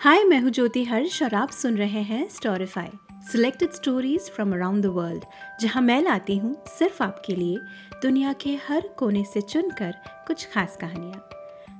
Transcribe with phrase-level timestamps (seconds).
[0.00, 2.90] हाय मैं हूँ ज्योति हर्ष और आप सुन रहे हैं Storyfi
[3.32, 5.24] selected stories from around the world
[5.60, 7.56] जहाँ मैं लाती हूँ सिर्फ़ आपके लिए
[8.02, 9.94] दुनिया के हर कोने से चुनकर
[10.26, 11.28] कुछ खास कहानियाँ।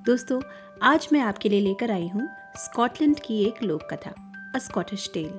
[0.06, 0.40] दोस्तों,
[0.82, 4.14] आज मैं आपके लिए लेकर आई हूँ स्कॉटलैंड की एक लोक कथा
[4.54, 5.30] a Scottish tale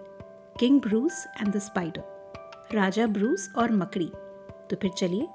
[0.59, 4.11] king Bruce and the spider Raja Bruce और मकड़ी।
[4.69, 5.27] तो फिर चलिए,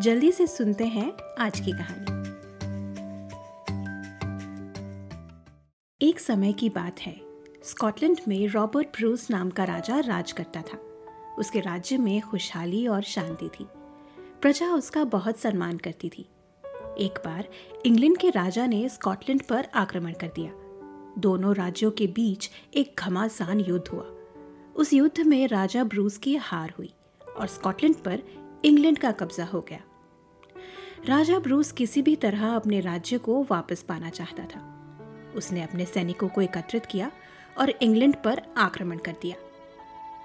[0.00, 2.17] जल्दी से सुनते हैं आज की कहानी।
[6.02, 7.20] एक समय की बात है।
[7.64, 10.78] स्कॉटलैंड में रॉबर्ट ब्रूस नाम का राजा राज करता था।
[11.38, 13.66] उसके राज्य में खुशहाली और शांति थी।
[14.42, 16.28] प्रजा उसका बहुत सम्मान करती थी।
[16.98, 17.48] एक बार
[17.86, 20.52] इंग्लैंड के राजा ने स्कॉटलैंड पर आक्रमण कर दिया।
[21.18, 24.06] दोनों राज्यों के बीच एक घमासान युद्ध हुआ।
[24.76, 26.94] उस युद्ध में राजा ब्रूस की हार हुई
[27.38, 28.22] और स्कॉटलैंड पर
[28.64, 29.80] इंग्लैंड का कब्जा हो गया।
[31.06, 34.74] राजा ब्रूस किसी भी तरह अपने राज्य को वापस पाना चाहता था।
[35.36, 37.10] उसने अपने सैनिकों को एकत्रित किया
[37.58, 39.36] और इंग्लैंड पर आक्रमण कर दिया।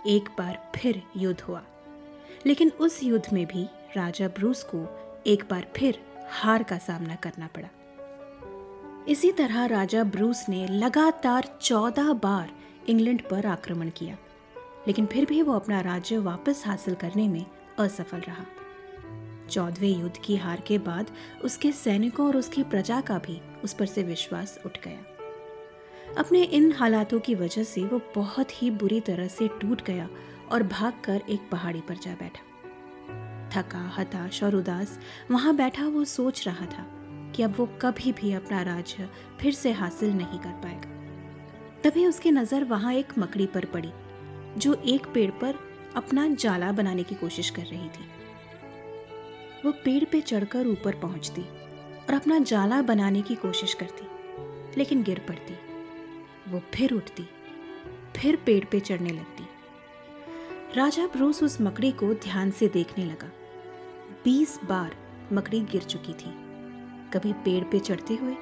[0.07, 1.63] एक बार फिर युद्ध हुआ।
[2.45, 4.87] लेकिन उस युद्ध में भी राजा ब्रूस को
[5.27, 5.99] एक बार फिर
[6.31, 7.69] हार का सामना करना पड़ा।
[9.07, 12.51] इसी तरह राजा ब्रूस ने लगातार चौदह बार
[12.88, 14.17] इंग्लैंड पर आक्रमण किया,
[14.88, 17.45] लेकिन फिर भी वो अपना राज्य वापस हासिल करने में
[17.79, 18.45] असफल रहा।
[19.49, 21.11] चौदहवें युद्ध की हार के बाद
[21.44, 26.72] उसके सैनिकों और उसकी प्रजा का भी उस पर से विश्वास उठ गया। अपने इन
[26.72, 30.09] हालातों की वजह से वो बहुत ही बुरी तरह से टूट गया
[30.52, 32.41] और भागकर एक पहाड़ी पर जा बैठा।
[33.52, 34.97] थका, हताश और उदास
[35.31, 36.85] वहाँ बैठा वो सोच रहा था
[37.35, 39.09] कि अब वो कभी भी अपना राज्य
[39.41, 40.91] फिर से हासिल नहीं कर पाएगा।
[41.83, 43.91] तभी उसकी नज़र वहाँ एक मकड़ी पर पड़ी,
[44.57, 45.59] जो एक पेड़ पर
[45.95, 48.05] अपना जाला बनाने की कोशिश कर रही थी।
[49.66, 54.08] वो पेड़ पे चढ़कर ऊपर पहुँचती और अपना जाला बनाने की कोशिश करती,
[54.78, 55.53] लेकिन गिर पड़ती।
[56.52, 57.28] वो फिर उठती,
[58.16, 59.47] फिर पेड़ पे चढ़ने लगती।
[60.78, 63.31] राजा ब्रूस उस मकड़ी को ध्यान से देखने लगा।
[64.23, 64.96] बीस बार
[65.34, 66.34] मकड़ी गिर चुकी थी।
[67.13, 68.35] कभी पेड़ पे चढ़ते हुए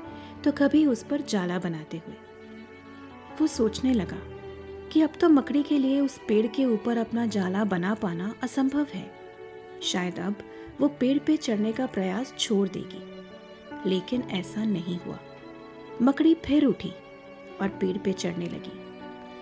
[0.43, 2.15] तो कभी उस पर जाला बनाते हुए।
[3.41, 4.17] वो सोचने लगा
[4.91, 8.87] कि अब तो मकड़ी के लिए उस पेड़ के ऊपर अपना जाला बना पाना असंभव
[8.93, 9.09] है।
[9.83, 10.43] शायद अब
[10.81, 13.11] वो पेड़ पे चढ़ने का प्रयास छोड़ देगी।
[13.89, 15.19] लेकिन ऐसा नहीं हुआ।
[16.01, 16.93] मकड़ी फिर उठी
[17.61, 18.79] और पेड़ पे चढ़ने लगी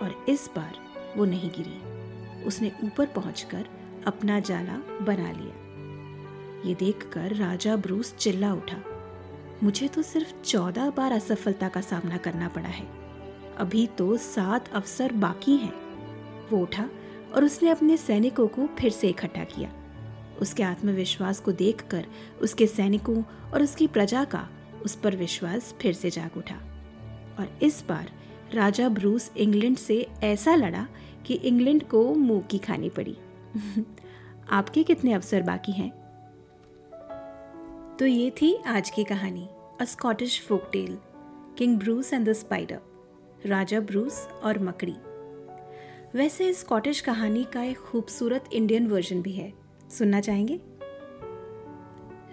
[0.02, 0.76] और इस बार
[1.18, 2.00] वो नहीं गिरी।
[2.44, 3.68] उसने ऊपर पहुंचकर
[4.08, 5.70] अपना जाला बना लिया।
[6.70, 8.78] ये देखकर राजा ब्रूस चिल्ला उठा।
[9.64, 12.88] मुझे तो सिर्फ़ चौदह बार असफलता का सामना करना पड़ा है।
[13.58, 15.74] अभी तो सात अवसर बाकी हैं।
[16.50, 16.90] वो उठा
[17.36, 19.74] और उसने अपने सैनिकों को फिर से इकट्ठा किया।
[20.42, 22.06] उसके आत्मविश्वास को देखकर
[22.42, 23.24] उसके सैनिकों
[23.54, 24.50] और उसकी प्रजा का
[24.86, 26.56] उस पर विश्वास फिर से जाग उठा।
[27.40, 28.12] और इस बार
[28.54, 30.88] राजा ब्रूस इंग्लैंड से ऐसा लड़ा
[31.26, 33.18] कि इंग्लैंड को मुँह की खानी पड़ी।
[34.50, 36.00] आपके कितने अवसर बाकी हैं?
[38.00, 39.50] तो ये थी आज की कहानी
[39.82, 40.98] a Scottish folk tale
[41.58, 42.80] king Bruce and the spider
[43.46, 44.96] Raja Bruce और मकड़ी।
[46.16, 50.62] वैसे स्कॉटिश कहानी का एक खूबसूरत इंडियन वर्जन भी है। सुनना चाहेंगे?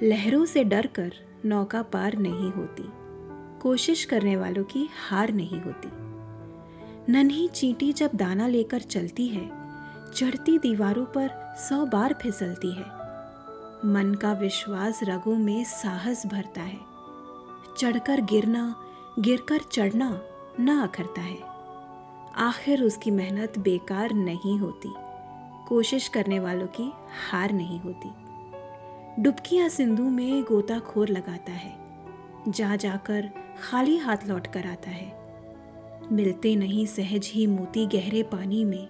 [0.03, 1.13] लहरों से डर कर
[1.45, 2.83] नौका पार नहीं होती।
[3.61, 5.89] कोशिश करने वालों की हार नहीं होती।
[7.13, 9.51] नन्ही चींटी जब दाना लेकर चलती है,
[10.13, 12.85] चढ़ती दीवारों पर सौ बार फिसलती है।
[13.85, 16.81] मन का विश्वास रगों में साहस भरता है।
[17.79, 18.77] चढ़कर गिरना,
[19.19, 20.23] गिरकर चढ़ना
[20.61, 21.39] ना अखरता है।
[22.37, 24.95] आखिर उसकी मेहनत बेकार नहीं होती।
[25.69, 26.93] कोशिश करने वालों की
[27.31, 31.77] हार नहीं होती। डुबकियाँ सिंधु में गोताखोर लगाता है,
[32.49, 33.31] जा जाकर
[33.63, 35.15] खाली हाथ लौट कर आता है।
[36.13, 38.89] मिलते नहीं सहज ही मोती गहरे पानी में,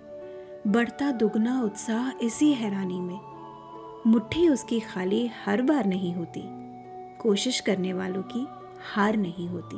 [0.67, 3.21] बढ़ता दुगना उत्साह इसी हैरानी में।
[4.07, 6.43] मुट्ठी उसकी खाली हर बार नहीं होती,
[7.19, 8.47] कोशिश करने वालों की
[8.95, 9.77] हार नहीं होती।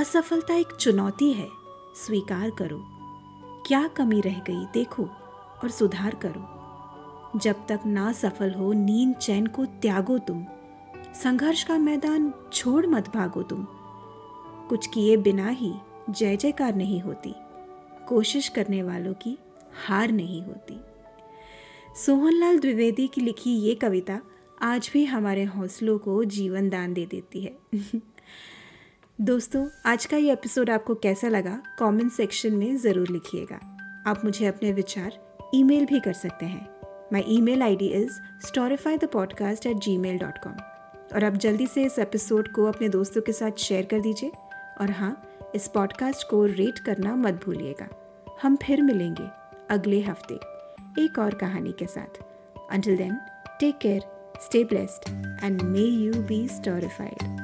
[0.00, 1.48] असफलता एक चुनौती है,
[1.96, 2.80] स्वीकार करो।
[3.66, 5.08] क्या कमी रह गई, देखो।
[5.62, 6.50] और सुधार करो।
[7.38, 10.46] जब तक ना सफल हो, नींद चैन को त्यागो तुम।
[11.22, 13.66] संघर्ष का मैदान छोड़ मत भागो तुम।
[14.68, 15.74] कुछ किए बिना ही
[16.10, 17.34] जय जयकार नहीं होती।
[18.08, 19.38] कोशिश करने वालों की
[19.86, 20.80] हार नहीं होती।
[21.96, 24.20] सोहनलाल द्विवेदी की लिखी ये कविता
[24.62, 27.58] आज भी हमारे हौसलों को जीवन दान दे देती है।
[29.20, 31.62] दोस्तों, आज का ये एपिसोड आपको कैसा लगा?
[31.78, 33.56] कमेंट सेक्शन में ज़रूर लिखिएगा।
[34.06, 36.68] आप मुझे अपने विचार ईमेल भी कर सकते हैं।
[37.12, 38.10] My email I D is
[38.46, 40.52] Storyfi the podcast at Gmail dot com
[41.14, 44.32] और आप जल्दी से इस एपिसोड को अपने दोस्तों के साथ शेयर कर दीजिए।
[44.80, 47.88] और हाँ इस पॉडकास्ट को रेट करना मत भूलिएगा।
[48.42, 49.28] हम फिर मिलेंगे
[49.70, 50.34] अगले हफ़्ते
[51.04, 52.22] एक और कहानी के साथ।
[52.70, 53.16] Until then
[53.60, 54.02] take care
[54.42, 55.08] stay blessed
[55.44, 57.43] and may you be storified